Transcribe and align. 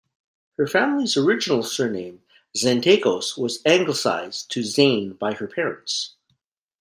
Her 0.57 0.65
family's 0.65 1.15
original 1.15 1.61
surname, 1.61 2.23
"Zanetakos", 2.57 3.37
was 3.37 3.59
anglicized 3.67 4.49
to 4.49 4.63
"Zane" 4.63 5.13
by 5.13 5.33
her 5.35 5.45
parents. 5.45 6.15